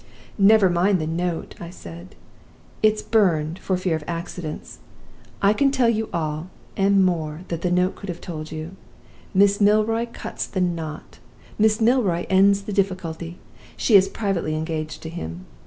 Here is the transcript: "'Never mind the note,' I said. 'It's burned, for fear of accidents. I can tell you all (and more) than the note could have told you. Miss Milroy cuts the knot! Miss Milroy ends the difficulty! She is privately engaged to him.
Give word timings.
"'Never 0.39 0.67
mind 0.67 0.99
the 0.99 1.05
note,' 1.05 1.53
I 1.59 1.69
said. 1.69 2.15
'It's 2.81 3.03
burned, 3.03 3.59
for 3.59 3.77
fear 3.77 3.95
of 3.95 4.03
accidents. 4.07 4.79
I 5.43 5.53
can 5.53 5.69
tell 5.69 5.89
you 5.89 6.09
all 6.11 6.49
(and 6.75 7.05
more) 7.05 7.41
than 7.49 7.59
the 7.59 7.69
note 7.69 7.93
could 7.93 8.09
have 8.09 8.19
told 8.19 8.51
you. 8.51 8.71
Miss 9.35 9.61
Milroy 9.61 10.07
cuts 10.11 10.47
the 10.47 10.59
knot! 10.59 11.19
Miss 11.59 11.79
Milroy 11.79 12.25
ends 12.31 12.63
the 12.63 12.73
difficulty! 12.73 13.37
She 13.77 13.93
is 13.95 14.09
privately 14.09 14.55
engaged 14.55 15.03
to 15.03 15.09
him. 15.09 15.45